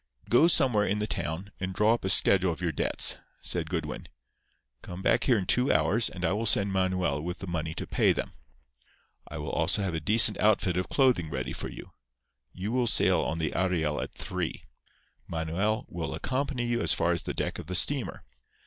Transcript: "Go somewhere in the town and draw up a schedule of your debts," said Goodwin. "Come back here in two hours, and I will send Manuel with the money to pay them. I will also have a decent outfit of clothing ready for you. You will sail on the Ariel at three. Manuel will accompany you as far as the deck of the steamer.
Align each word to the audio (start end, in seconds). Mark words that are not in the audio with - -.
"Go 0.29 0.47
somewhere 0.47 0.87
in 0.87 0.97
the 0.97 1.05
town 1.05 1.51
and 1.59 1.75
draw 1.75 1.93
up 1.93 2.03
a 2.03 2.09
schedule 2.09 2.51
of 2.51 2.59
your 2.59 2.71
debts," 2.71 3.19
said 3.39 3.69
Goodwin. 3.69 4.07
"Come 4.81 5.03
back 5.03 5.25
here 5.25 5.37
in 5.37 5.45
two 5.45 5.71
hours, 5.71 6.09
and 6.09 6.25
I 6.25 6.31
will 6.33 6.47
send 6.47 6.71
Manuel 6.73 7.21
with 7.21 7.37
the 7.37 7.45
money 7.45 7.75
to 7.75 7.85
pay 7.85 8.11
them. 8.11 8.33
I 9.27 9.37
will 9.37 9.51
also 9.51 9.83
have 9.83 9.93
a 9.93 9.99
decent 9.99 10.39
outfit 10.39 10.75
of 10.75 10.89
clothing 10.89 11.29
ready 11.29 11.53
for 11.53 11.69
you. 11.69 11.91
You 12.51 12.71
will 12.71 12.87
sail 12.87 13.21
on 13.21 13.37
the 13.37 13.53
Ariel 13.53 14.01
at 14.01 14.15
three. 14.15 14.63
Manuel 15.27 15.85
will 15.87 16.15
accompany 16.15 16.65
you 16.65 16.81
as 16.81 16.95
far 16.95 17.11
as 17.11 17.21
the 17.21 17.35
deck 17.35 17.59
of 17.59 17.67
the 17.67 17.75
steamer. 17.75 18.23